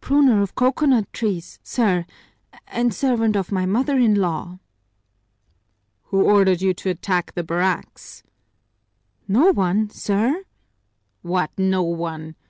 "Pruner 0.00 0.42
of 0.42 0.56
coconut 0.56 1.06
trees, 1.12 1.60
sir, 1.62 2.04
and 2.66 2.92
servant 2.92 3.36
of 3.36 3.52
my 3.52 3.64
mother 3.64 3.96
in 3.96 4.16
law." 4.16 4.58
"Who 6.06 6.20
ordered 6.24 6.60
you 6.60 6.74
to 6.74 6.90
attack 6.90 7.34
the 7.34 7.44
barracks?" 7.44 8.24
"No 9.28 9.52
one, 9.52 9.88
sir!" 9.90 10.42
"What, 11.22 11.52
no 11.56 11.84
one? 11.84 12.34